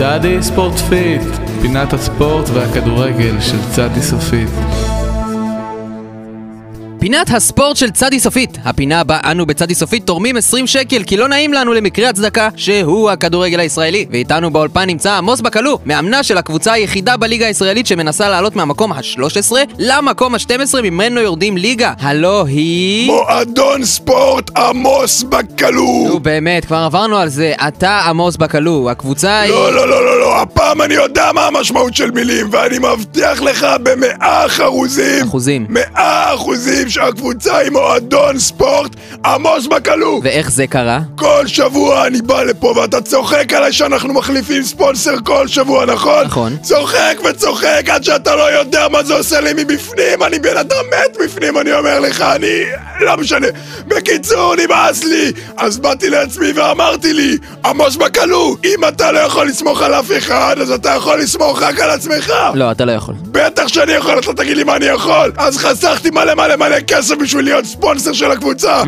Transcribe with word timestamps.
צדי 0.00 0.42
ספורטפית, 0.42 1.22
פינת 1.62 1.92
הספורט 1.92 2.48
והכדורגל 2.54 3.40
של 3.40 3.58
צדי 3.70 4.02
סופית. 4.02 4.50
פינת 7.00 7.30
הספורט 7.30 7.76
של 7.76 7.90
צדי 7.90 8.20
סופית. 8.20 8.58
הפינה 8.64 9.04
בה 9.04 9.18
אנו 9.24 9.46
בצדי 9.46 9.74
סופית 9.74 10.06
תורמים 10.06 10.36
20 10.36 10.66
שקל 10.66 11.02
כי 11.02 11.16
לא 11.16 11.28
נעים 11.28 11.52
לנו 11.52 11.72
למקרה 11.72 12.08
הצדקה 12.08 12.48
שהוא 12.56 13.10
הכדורגל 13.10 13.60
הישראלי. 13.60 14.06
ואיתנו 14.10 14.50
באולפן 14.50 14.86
נמצא 14.86 15.12
עמוס 15.12 15.40
באקאלו, 15.40 15.78
מאמנה 15.86 16.22
של 16.22 16.38
הקבוצה 16.38 16.72
היחידה 16.72 17.16
בליגה 17.16 17.46
הישראלית 17.46 17.86
שמנסה 17.86 18.28
לעלות 18.28 18.56
מהמקום 18.56 18.92
ה-13 18.92 19.52
למקום 19.78 20.34
ה-12 20.34 20.82
ממנו 20.82 21.20
יורדים 21.20 21.56
ליגה. 21.56 21.92
הלוא 22.00 22.46
היא... 22.46 23.06
מועדון 23.06 23.84
ספורט 23.84 24.58
עמוס 24.58 25.22
באקאלו! 25.22 26.04
נו 26.08 26.20
באמת, 26.20 26.64
כבר 26.64 26.76
עברנו 26.76 27.16
על 27.16 27.28
זה. 27.28 27.52
אתה 27.68 28.00
עמוס 28.06 28.36
באקאלו, 28.36 28.90
הקבוצה 28.90 29.40
היא... 29.40 29.52
לא, 29.52 29.72
לא, 29.72 29.88
לא, 29.88 30.04
לא, 30.04 30.19
לא, 30.19 30.19
הפעם 30.42 30.82
אני 30.82 30.94
יודע 30.94 31.32
מה 31.34 31.46
המשמעות 31.46 31.96
של 31.96 32.10
מילים, 32.10 32.48
ואני 32.50 32.78
מבטיח 32.78 33.42
לך 33.42 33.66
במאה 33.82 34.46
אחוזים, 34.46 35.24
אחוזים. 35.24 35.66
מאה 35.68 36.34
אחוזים 36.34 36.88
שהקבוצה 36.88 37.56
היא 37.56 37.70
מועדון 37.70 38.38
ספורט 38.38 38.96
עמוס 39.24 39.66
בקלו! 39.66 40.20
ואיך 40.24 40.50
זה 40.50 40.66
קרה? 40.66 41.00
כל 41.16 41.46
שבוע 41.46 42.06
אני 42.06 42.22
בא 42.22 42.42
לפה 42.42 42.74
ואתה 42.76 43.00
צוחק 43.00 43.52
עליי 43.52 43.72
שאנחנו 43.72 44.14
מחליפים 44.14 44.62
ספונסר 44.62 45.16
כל 45.24 45.48
שבוע, 45.48 45.84
נכון? 45.84 46.24
נכון. 46.24 46.56
צוחק 46.62 47.18
וצוחק 47.24 47.84
עד 47.88 48.04
שאתה 48.04 48.36
לא 48.36 48.52
יודע 48.58 48.88
מה 48.88 49.02
זה 49.04 49.14
עושה 49.14 49.40
לי 49.40 49.50
מבפנים, 49.56 50.22
אני 50.22 50.38
בן 50.38 50.56
אדם 50.56 50.84
מת 50.90 51.16
בפנים, 51.24 51.58
אני 51.58 51.72
אומר 51.72 52.00
לך, 52.00 52.20
אני... 52.20 52.62
לא 53.00 53.16
משנה. 53.16 53.46
בקיצור, 53.88 54.54
נמאס 54.56 55.04
לי! 55.04 55.32
אז 55.56 55.78
באתי 55.78 56.10
לעצמי 56.10 56.52
ואמרתי 56.52 57.12
לי, 57.12 57.36
עמוס 57.64 57.96
בקלו, 57.96 58.56
אם 58.64 58.84
אתה 58.88 59.12
לא 59.12 59.18
יכול 59.18 59.46
לסמוך 59.46 59.82
על 59.82 59.94
אף 59.94 60.10
אחד, 60.18 60.29
אז 60.32 60.70
אתה 60.70 60.90
יכול 60.90 61.20
לסמוך 61.20 61.62
רק 61.62 61.80
על 61.80 61.90
עצמך! 61.90 62.32
לא, 62.54 62.70
אתה 62.70 62.84
לא 62.84 62.92
יכול. 62.92 63.14
בטח 63.32 63.68
שאני 63.68 63.92
יכול, 63.92 64.18
אתה 64.18 64.32
תגיד 64.34 64.56
לי 64.56 64.64
מה 64.64 64.76
אני 64.76 64.86
יכול! 64.86 65.32
אז 65.36 65.58
חסכתי 65.58 66.10
מלא 66.10 66.34
מלא 66.34 66.56
מלא 66.56 66.80
כסף 66.80 67.14
בשביל 67.14 67.44
להיות 67.44 67.64
ספונסר 67.64 68.12
של 68.12 68.30
הקבוצה! 68.30 68.82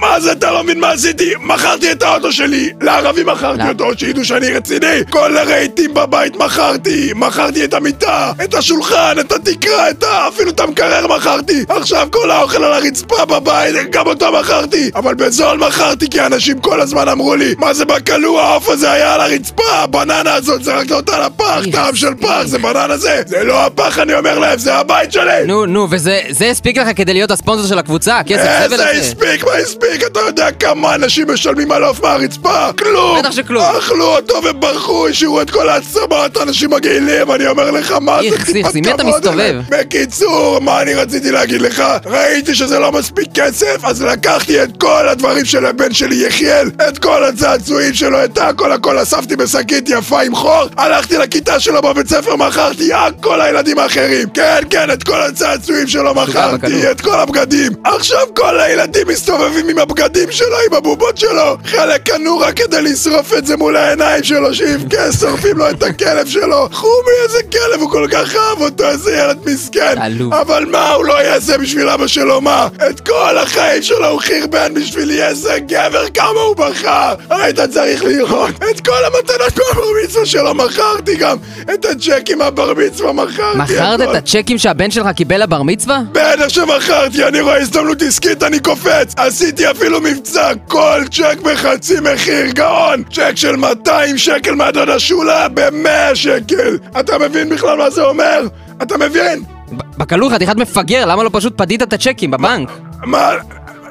מה 0.00 0.20
זה, 0.20 0.32
אתה 0.32 0.50
לא 0.50 0.64
מבין 0.64 0.80
מה 0.80 0.90
עשיתי? 0.90 1.32
מכרתי 1.40 1.92
את 1.92 2.02
האוטו 2.02 2.32
שלי! 2.32 2.72
לערבים 2.80 3.26
מכרתי 3.26 3.62
לא. 3.62 3.68
אותו, 3.68 3.98
שידעו 3.98 4.24
שאני 4.24 4.50
רציני! 4.50 5.00
כל 5.10 5.36
הרהיטים 5.36 5.94
בבית 5.94 6.36
מכרתי! 6.36 7.12
מכרתי 7.16 7.64
את 7.64 7.74
המיטה, 7.74 8.32
את 8.44 8.54
השולחן, 8.54 9.16
את 9.20 9.32
התקרה, 9.32 9.90
את 9.90 10.02
ה... 10.02 10.28
אפילו 10.28 10.50
את 10.50 10.60
המקרר 10.60 11.06
מכרתי! 11.06 11.64
עכשיו 11.68 12.08
כל 12.10 12.30
האוכל 12.30 12.64
על 12.64 12.72
הרצפה 12.72 13.24
בבית, 13.24 13.74
גם 13.90 14.06
אותו 14.06 14.32
מכרתי! 14.32 14.90
אבל 14.94 15.14
בזול 15.14 15.58
מכרתי 15.58 16.10
כי 16.10 16.20
אנשים 16.20 16.58
כל 16.58 16.80
הזמן 16.80 17.08
אמרו 17.08 17.34
לי 17.34 17.54
מה 17.58 17.74
זה 17.74 17.84
בקלו, 17.84 18.40
העוף 18.40 18.68
הזה 18.68 18.92
היה 18.92 19.14
על 19.14 19.20
הרצפה! 19.20 19.72
הבננה 19.72 20.34
הזאת 20.34 20.64
זרקת 20.64 20.92
אותה 20.92 21.26
לפח, 21.26 21.60
טעם 21.72 21.94
של 21.96 22.14
פח, 22.14 22.42
זה 22.44 22.58
בננה 22.58 22.96
זה! 22.96 23.22
זה 23.26 23.44
לא 23.44 23.66
הפח, 23.66 23.87
אני 23.98 24.14
אומר 24.14 24.38
להם, 24.38 24.58
זה 24.58 24.74
הבית 24.74 25.12
שלי! 25.12 25.46
נו, 25.46 25.66
נו, 25.66 25.86
וזה 25.90 26.20
זה 26.30 26.50
הספיק 26.50 26.78
לך 26.78 26.88
כדי 26.96 27.12
להיות 27.12 27.30
הספונסר 27.30 27.68
של 27.68 27.78
הקבוצה? 27.78 28.18
הכסף 28.18 28.42
זבל 28.42 28.72
איזה 28.72 28.90
הזה? 28.90 29.00
הספיק, 29.00 29.44
מה 29.44 29.52
הספיק? 29.52 30.02
אתה 30.06 30.20
יודע 30.20 30.50
כמה 30.50 30.94
אנשים 30.94 31.30
משלמים 31.30 31.72
על 31.72 31.84
עוף 31.84 32.02
מהרצפה? 32.02 32.72
כלום! 32.72 33.18
בטח 33.18 33.30
שכלום. 33.30 33.64
אכלו 33.78 34.16
אותו 34.16 34.34
וברחו, 34.44 35.08
השאירו 35.08 35.40
את 35.40 35.50
כל 35.50 35.68
העצמות, 35.68 36.36
האנשים 36.36 36.70
מגעילים, 36.70 37.32
אני 37.32 37.46
אומר 37.46 37.70
לך, 37.70 37.92
מה 37.92 38.18
זה 38.22 38.28
איכס, 38.28 38.54
איכס, 38.54 38.76
עם 38.76 38.84
מי 38.84 38.94
אתה 38.94 39.04
מסתובב? 39.04 39.60
בקיצור, 39.68 40.58
מה 40.60 40.82
אני 40.82 40.94
רציתי 40.94 41.30
להגיד 41.30 41.62
לך? 41.62 41.82
ראיתי 42.06 42.54
שזה 42.54 42.78
לא 42.78 42.92
מספיק 42.92 43.28
כסף, 43.34 43.84
אז 43.84 44.02
לקחתי 44.02 44.62
את 44.62 44.68
כל 44.80 45.08
הדברים 45.08 45.44
של 45.44 45.66
הבן 45.66 45.94
שלי 45.94 46.26
יחיאל, 46.26 46.70
את 46.88 46.98
כל 46.98 47.24
הצעצועים 47.24 47.94
שלו, 47.94 48.24
את 48.24 48.38
הכל 48.38 48.72
הכל 48.72 49.02
אספתי 49.02 49.36
בשקית 49.36 49.88
יפה 49.88 50.22
עם 50.22 50.34
חור, 50.34 50.64
הלכתי 50.76 51.18
לכיתה 51.18 51.60
שלו 51.60 51.82
בבית 51.82 52.08
ספר, 52.08 52.36
מכרתי 52.36 52.92
הכל 52.92 53.40
לילדים 53.78 54.04
האחרים. 54.04 54.28
כן, 54.28 54.60
כן, 54.70 54.90
את 54.90 55.02
כל 55.02 55.22
הצעצועים 55.22 55.86
שלו 55.86 56.14
מכרתי. 56.14 56.90
את 56.90 57.00
כל 57.00 57.20
הבגדים. 57.20 57.72
עכשיו 57.84 58.26
כל 58.36 58.60
הילדים 58.60 59.08
מסתובבים 59.08 59.68
עם 59.68 59.78
הבגדים 59.78 60.32
שלו, 60.32 60.56
עם 60.66 60.74
הבובות 60.74 61.18
שלו. 61.18 61.56
חלק 61.64 62.02
קנו 62.02 62.38
רק 62.38 62.56
כדי 62.56 62.82
לשרוף 62.82 63.32
את 63.38 63.46
זה 63.46 63.56
מול 63.56 63.76
העיניים 63.76 64.24
שלו, 64.24 64.54
שיבכה, 64.54 65.12
שורפים 65.20 65.58
לו 65.58 65.70
את 65.70 65.82
הכלב 65.82 66.26
שלו. 66.26 66.68
חומי, 66.72 67.12
איזה 67.24 67.38
כלב, 67.52 67.80
הוא 67.80 67.90
כל 67.90 68.06
כך 68.10 68.34
אהב 68.34 68.60
אותו, 68.60 68.84
איזה 68.84 69.12
ילד 69.12 69.38
מסכן. 69.46 69.94
אבל 70.30 70.64
מה 70.64 70.90
הוא 70.90 71.04
לא 71.04 71.22
יעשה 71.22 71.58
בשביל 71.58 71.88
אבא 71.88 72.06
שלו, 72.06 72.40
מה? 72.40 72.68
את 72.90 73.00
כל 73.00 73.38
החיים 73.38 73.82
שלו 73.82 74.06
הוא 74.06 74.20
חרבן 74.20 74.74
בשבילי, 74.74 75.22
איזה 75.22 75.58
גבר, 75.66 76.08
כמה 76.14 76.40
הוא 76.40 76.56
בכה. 76.56 77.14
היית 77.30 77.60
צריך 77.60 78.04
לראות. 78.04 78.50
את 78.70 78.80
כל 78.80 79.04
המתנות 79.04 79.58
מהבר 79.58 79.86
מצווה 80.04 80.26
שלו 80.26 80.54
מכרתי 80.54 81.16
גם. 81.16 81.36
את 81.74 81.84
הצ'קים 81.84 82.38
מהבר 82.38 82.74
מצווה 82.74 83.12
מכרתי. 83.12 83.67
מכרת. 83.74 84.00
את 84.00 84.14
הצ'קים 84.14 84.58
שהבן 84.58 84.90
שלך 84.90 85.08
קיבל 85.08 85.42
לבר 85.42 85.62
מצווה? 85.62 85.98
בטח 86.12 86.48
שמכרתי, 86.48 87.24
אני 87.24 87.40
רואה 87.40 87.60
הזדמנות 87.60 88.02
עסקית, 88.02 88.42
אני 88.42 88.58
קופץ! 88.60 89.14
עשיתי 89.16 89.70
אפילו 89.70 90.00
מבצע, 90.00 90.52
כל 90.68 91.02
צ'ק 91.10 91.38
בחצי 91.42 91.94
מחיר, 92.00 92.50
גאון! 92.50 93.02
צ'ק 93.12 93.32
של 93.34 93.56
200 93.56 94.18
שקל 94.18 94.54
מהדודה 94.54 94.98
שולה 94.98 95.48
ב-100 95.48 96.14
שקל! 96.14 96.78
אתה 97.00 97.18
מבין 97.18 97.48
בכלל 97.48 97.78
מה 97.78 97.90
זה 97.90 98.02
אומר? 98.02 98.46
אתה 98.82 98.98
מבין? 98.98 99.42
ב- 99.72 99.82
בקלו 99.98 100.30
חתיכת 100.30 100.56
מפגר, 100.56 101.04
למה 101.06 101.22
לא 101.24 101.30
פשוט 101.32 101.58
פדית 101.58 101.82
את 101.82 101.92
הצ'קים 101.92 102.30
בבנק? 102.30 102.68
מה... 103.04 103.30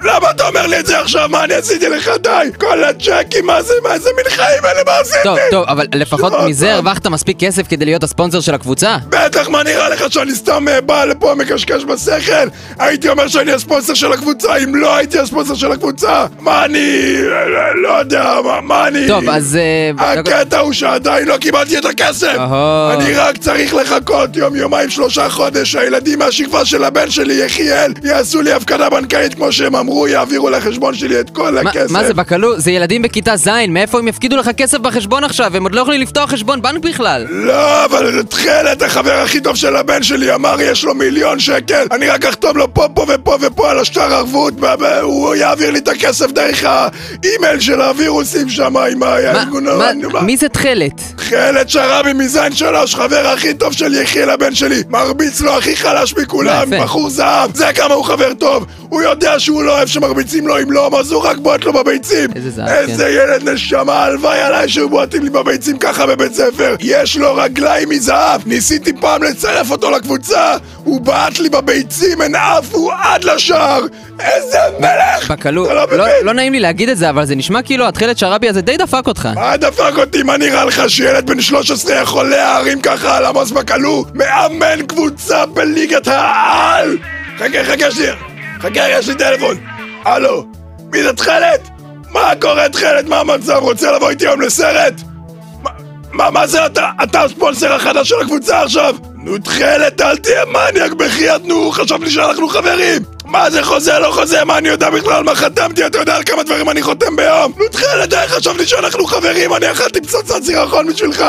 למה 0.03 0.31
אתה 0.31 0.47
אומר 0.47 0.67
לי 0.67 0.79
את 0.79 0.85
זה 0.85 0.99
עכשיו? 0.99 1.29
מה 1.29 1.43
אני 1.43 1.53
עשיתי 1.53 1.89
לך? 1.89 2.11
די! 2.23 2.29
כל 2.59 2.83
הצ'קים, 2.83 3.45
מה 3.45 3.61
זה? 3.61 3.73
מה 3.83 3.99
זה 3.99 4.09
מין 4.15 4.25
חיים 4.29 4.65
אלה? 4.65 4.81
מה 4.85 4.91
עשיתי? 5.01 5.23
טוב, 5.23 5.37
טוב, 5.51 5.65
אבל 5.67 5.85
לפחות 5.95 6.33
שוב 6.33 6.45
מזה 6.45 6.65
פעם. 6.65 6.75
הרווחת 6.75 7.07
מספיק 7.07 7.39
כסף 7.39 7.67
כדי 7.69 7.85
להיות 7.85 8.03
הספונסר 8.03 8.39
של 8.39 8.53
הקבוצה? 8.55 8.97
בטח, 9.09 9.49
מה 9.49 9.63
נראה 9.63 9.89
לך 9.89 10.03
שאני 10.09 10.35
סתם 10.35 10.67
אה, 10.67 10.81
בא 10.81 11.05
לפה 11.05 11.35
מקשקש 11.35 11.83
בשכל? 11.83 12.47
הייתי 12.79 13.09
אומר 13.09 13.27
שאני 13.27 13.51
הספונסר 13.51 13.93
של 13.93 14.11
הקבוצה 14.11 14.55
אם 14.57 14.75
לא 14.75 14.95
הייתי 14.95 15.19
הספונסר 15.19 15.55
של 15.55 15.71
הקבוצה? 15.71 16.25
מה 16.39 16.65
אני... 16.65 17.17
לא, 17.21 17.81
לא 17.81 17.89
יודע, 17.99 18.33
מה, 18.63 18.87
אני... 18.87 19.07
טוב, 19.07 19.29
אז... 19.29 19.57
אה, 19.99 20.11
הקטע 20.11 20.59
הוא 20.59 20.73
שעדיין 20.73 21.27
לא 21.27 21.37
קיבלתי 21.37 21.77
את 21.77 21.85
הכסף! 21.85 22.37
אני 22.93 23.13
רק 23.13 23.37
צריך 23.37 23.73
לחכות 23.75 24.35
יום, 24.35 24.55
יומיים, 24.55 24.89
שלושה 24.89 25.29
חודש 25.29 25.71
שהילדים 25.71 26.19
מהשכבה 26.19 26.65
של 26.65 26.83
הבן 26.83 27.09
שלי, 27.09 27.33
יחיאל, 27.33 27.93
יעשו 28.03 28.41
לי 28.41 28.51
הפקדה 28.53 28.89
בנקאית 28.89 29.33
כמו 29.33 29.51
שהם 29.51 29.75
אמרו, 29.87 30.07
יעבירו 30.07 30.49
לחשבון 30.49 30.93
שלי 30.95 31.19
את 31.19 31.29
כל 31.29 31.51
מה- 31.51 31.69
הכסף. 31.69 31.91
מה 31.91 32.03
זה 32.03 32.13
בקלו? 32.13 32.59
זה 32.59 32.71
ילדים 32.71 33.01
בכיתה 33.01 33.37
ז', 33.37 33.47
מאיפה 33.69 33.99
הם 33.99 34.07
יפקידו 34.07 34.37
לך 34.37 34.49
כסף 34.57 34.77
בחשבון 34.77 35.23
עכשיו? 35.23 35.55
הם 35.57 35.63
עוד 35.63 35.75
לא 35.75 35.81
יכולים 35.81 36.01
לפתוח 36.01 36.29
חשבון 36.31 36.61
בנק 36.61 36.83
בכלל. 36.83 37.25
לא, 37.29 37.85
אבל 37.85 38.21
תכלת, 38.29 38.81
החבר 38.81 39.13
הכי 39.13 39.41
טוב 39.41 39.55
של 39.55 39.75
הבן 39.75 40.03
שלי 40.03 40.33
אמר 40.35 40.55
יש 40.61 40.83
לו 40.83 40.95
מיליון 40.95 41.39
שקל 41.39 41.85
אני 41.91 42.09
רק 42.09 42.25
אחתום 42.25 42.57
לו 42.57 42.73
פה, 42.73 42.87
פה 42.93 43.05
ופה 43.09 43.37
ופה 43.41 43.71
על 43.71 43.79
השטר 43.79 44.13
ערבות 44.13 44.53
והוא 44.79 45.35
יעביר 45.35 45.71
לי 45.71 45.79
את 45.79 45.87
הכסף 45.87 46.31
דרך 46.31 46.63
האימייל 46.63 47.59
של 47.59 47.81
הווירוסים 47.81 48.49
שם 48.49 48.77
עם 48.77 48.99
מה- 48.99 49.07
הארגון... 49.07 49.63
מה- 50.13 50.21
מי 50.21 50.37
זה 50.37 50.49
תכלת? 50.49 51.01
תכלת 51.15 51.69
שרבי 51.69 52.13
מזין 52.13 52.53
שלוש, 52.53 52.95
חבר 52.95 53.27
הכי 53.27 53.53
טוב 53.53 53.73
של 53.73 53.93
יחיאל 54.01 54.29
הבן 54.29 54.55
שלי 54.55 54.83
מרביץ 54.89 55.41
לו 55.41 55.57
הכי 55.57 55.75
חלש 55.75 56.13
מכולם. 56.17 56.69
בחור 56.81 57.09
זהב 57.09 57.55
זה 57.55 57.65
כמה 57.75 57.93
הוא 57.93 58.05
חבר 58.05 58.33
טוב 58.33 58.65
הוא 58.89 59.01
יודע 59.01 59.39
שהוא 59.39 59.63
לא 59.63 59.76
אוהב 59.77 59.87
שמרביצים 59.87 60.47
לו 60.47 60.61
אם 60.61 60.71
לא, 60.71 60.89
אז 60.99 61.11
הוא 61.11 61.23
רק 61.23 61.37
בועט 61.37 61.63
לו 61.63 61.73
בביצים 61.73 62.29
איזה 62.35 62.49
זהב, 62.49 62.67
איזה 62.67 63.03
כן. 63.03 63.09
ילד 63.11 63.49
נשמה, 63.49 64.03
הלוואי 64.03 64.41
עליי 64.41 64.69
שהיו 64.69 64.89
בועטים 64.89 65.23
לי 65.23 65.29
בביצים 65.29 65.77
ככה 65.77 66.05
בבית 66.05 66.33
ספר 66.33 66.75
יש 66.79 67.17
לו 67.17 67.35
רגליים 67.35 67.89
מזהב 67.89 68.41
ניסיתי 68.45 68.93
פעם 68.93 69.23
לצרף 69.23 69.71
אותו 69.71 69.91
לקבוצה 69.91 70.57
הוא 70.83 71.01
בעט 71.01 71.39
לי 71.39 71.49
בביצים, 71.49 72.21
הן 72.21 72.35
עפו 72.35 72.91
עד 72.91 73.23
לשער 73.23 73.81
איזה 74.19 74.57
מלך! 74.79 75.31
בקלו, 75.31 75.65
אתה 75.65 75.73
לא 75.73 75.97
לא-? 75.97 76.05
לא 76.23 76.33
נעים 76.33 76.53
לי 76.53 76.59
להגיד 76.59 76.89
את 76.89 76.97
זה, 76.97 77.09
אבל 77.09 77.25
זה 77.25 77.35
נשמע 77.35 77.61
כאילו 77.61 77.87
התכלת 77.87 78.17
שרבי 78.17 78.49
הזה 78.49 78.61
די 78.61 78.77
דפק 78.77 79.07
אותך. 79.07 79.29
מה 79.35 79.57
דפק 79.57 79.93
אותי? 79.97 80.23
מה 80.23 80.37
נראה 80.37 80.65
לך 80.65 80.89
שילד 80.89 81.27
בן 81.27 81.41
13 81.41 81.95
יכול 81.95 82.29
להרים 82.29 82.81
ככה 82.81 83.17
על 83.17 83.25
עמוס 83.25 83.51
בקלו? 83.51 84.05
מאמן 84.13 84.85
קבוצה 84.87 85.45
בליגת 85.45 86.07
העל! 86.07 86.97
חכה, 87.37 87.63
חכה 87.63 87.91
שנייה. 87.91 88.15
חכה, 88.59 88.89
יש 88.89 89.09
לי 89.09 89.15
טלפון. 89.15 89.76
הלו, 90.07 90.45
מי 90.91 91.03
זה 91.03 91.13
תכלת? 91.13 91.69
מה 92.11 92.31
קורה 92.41 92.69
תכלת? 92.69 93.05
מה 93.05 93.19
המצב? 93.19 93.57
רוצה 93.61 93.91
לבוא 93.91 94.09
איתי 94.09 94.27
היום 94.27 94.41
לסרט? 94.41 94.93
מה- 95.63 95.69
מה, 96.11 96.31
מה 96.31 96.47
זה 96.47 96.65
אתה? 96.65 96.89
אתה 97.03 97.23
הספונסר 97.23 97.73
החדש 97.73 98.09
של 98.09 98.15
הקבוצה 98.21 98.61
עכשיו? 98.61 98.95
נו 99.15 99.37
תכלת, 99.37 100.01
אל 100.01 100.17
תהיה 100.17 100.41
מניאק 100.45 100.91
בחייאת, 100.93 101.45
נו, 101.45 101.71
חשבתי 101.71 102.09
שאנחנו 102.09 102.49
חברים! 102.49 103.01
מה 103.25 103.49
זה 103.49 103.63
חוזה, 103.63 103.99
לא 103.99 104.11
חוזה, 104.11 104.43
מה 104.45 104.57
אני 104.57 104.69
יודע 104.69 104.89
בכלל 104.89 105.23
מה 105.23 105.35
חתמתי? 105.35 105.85
אתה 105.85 105.97
יודע 105.99 106.15
על 106.15 106.23
כמה 106.23 106.43
דברים 106.43 106.69
אני 106.69 106.81
חותם 106.81 107.15
ביום? 107.15 107.53
נו 107.57 107.67
תכלת, 107.71 108.09
די, 108.09 108.23
חשבתי 108.27 108.65
שאנחנו 108.67 109.05
חברים, 109.05 109.53
אני 109.53 109.71
אכלתי 109.71 110.01
פצצת 110.01 110.43
סירחון 110.43 110.87
בשבילך! 110.87 111.25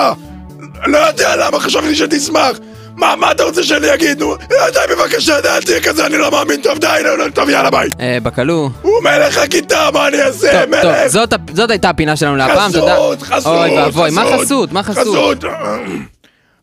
לא 0.86 0.98
יודע 0.98 1.36
למה, 1.36 1.60
חשבתי 1.60 1.94
שתשמח! 1.94 2.58
מה, 2.98 3.16
מה 3.16 3.32
אתה 3.32 3.44
רוצה 3.44 3.62
שאני 3.62 3.94
אגיד? 3.94 4.20
נו, 4.20 4.36
די 4.72 4.94
בבקשה, 4.94 5.40
די, 5.40 5.48
אל 5.48 5.62
תהיה 5.62 5.80
כזה, 5.80 6.06
אני 6.06 6.18
לא 6.18 6.30
מאמין, 6.30 6.60
טוב, 6.62 6.78
די, 6.78 6.86
נו, 7.04 7.24
נו, 7.24 7.30
טוב, 7.34 7.48
יאללה, 7.48 7.70
ביי. 7.70 7.88
אה, 8.00 8.18
בקלו. 8.22 8.70
הוא 8.82 9.02
מלך 9.02 9.38
הכיתה, 9.38 9.88
מה 9.92 10.08
אני 10.08 10.22
אעשה? 10.22 10.52
טוב, 10.52 10.60
טוב, 10.60 10.90
מלך! 10.92 11.06
זאת, 11.06 11.34
זאת 11.54 11.70
הייתה 11.70 11.88
הפינה 11.90 12.16
שלנו 12.16 12.36
להפעם, 12.36 12.72
תודה. 12.72 12.94
חסות, 12.94 13.22
חסות, 13.22 13.46
אוי 13.46 13.78
ואבוי, 13.78 14.10
מה 14.10 14.24
חסות, 14.24 14.40
חסות? 14.40 14.72
מה 14.72 14.82
חסות? 14.82 15.04
חסות. 15.04 15.44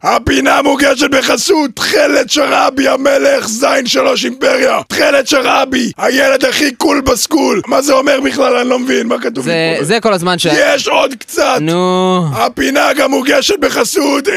הפינה 0.08 0.62
מוגשת 0.62 1.10
בחסות 1.12 1.72
תכלת 1.74 2.30
שראבי 2.30 2.88
המלך 2.88 3.48
זין 3.48 3.86
שלוש 3.86 4.26
אימפריה. 4.26 4.82
תכלת 4.88 5.28
שראבי 5.28 5.92
הילד 5.98 6.46
הכי 6.46 6.76
קול 6.76 7.02
בסקול. 7.02 7.62
מה 7.68 7.82
זה 7.82 7.94
אומר 7.94 8.22
בכלל? 8.22 8.56
אני 8.56 8.70
לא 8.70 8.80
מבין 8.80 9.08
מה 9.08 9.20
כתוב 9.20 9.46
זה, 9.46 9.78
זה 9.82 10.00
כל 10.00 10.14
הזמן 10.14 10.40
ש... 10.40 10.48
יש 10.52 10.88
עוד 10.88 11.14
קצת. 11.20 11.58
נו... 11.62 12.22
הפינה 12.34 12.94
גם 12.94 13.12
מוגשת 13.12 13.60
בחסות 13.60 14.28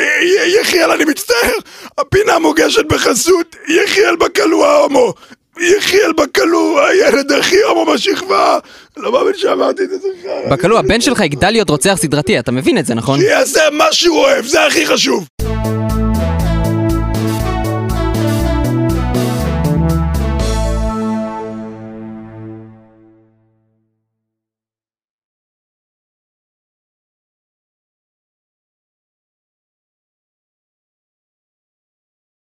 יחיאל 0.61 0.91
אני 0.91 1.05
מצטער. 1.05 1.55
הפינה 1.99 2.39
מוגשת 2.39 2.85
בחסות 2.89 3.57
יחיאל 3.69 4.17
בקלו 4.17 4.65
ההומו. 4.65 5.15
יחיאל 5.61 6.13
בקלו 6.13 6.87
הילד 6.87 7.33
הכי 7.33 7.63
הומו 7.63 7.93
בשכבה. 7.93 8.59
לא 8.97 9.13
מאמין 9.13 9.33
שאמרתי 9.37 9.83
את 9.83 9.89
זה. 9.89 10.09
בקלו, 10.51 10.79
הבן 10.79 11.01
שלך 11.01 11.21
יגדל 11.21 11.51
להיות 11.51 11.71
רוצח 11.71 11.95
סדרתי, 12.03 12.39
אתה 12.39 12.53
מבין 12.53 12.79
את 12.79 12.87
זה, 12.87 12.95
נכון? 12.95 13.21
שיעשה 13.21 13.63
מה 13.73 13.87
שהוא 13.93 14.19
אוהב 14.19 14.47
זה 14.47 14.67
הכי 14.67 14.87
חשוב 14.87 15.27